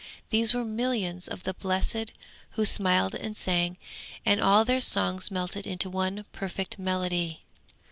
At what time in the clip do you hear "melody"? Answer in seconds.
6.79-7.43